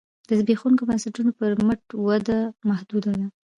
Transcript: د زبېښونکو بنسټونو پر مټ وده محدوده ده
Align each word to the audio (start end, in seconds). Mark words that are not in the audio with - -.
د 0.27 0.29
زبېښونکو 0.39 0.83
بنسټونو 0.89 1.31
پر 1.37 1.51
مټ 1.67 1.81
وده 2.07 2.37
محدوده 2.69 3.11
ده 3.19 3.27